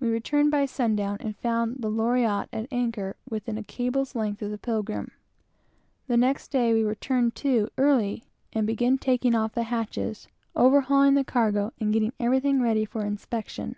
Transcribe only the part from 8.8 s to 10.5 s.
taking off the hatches,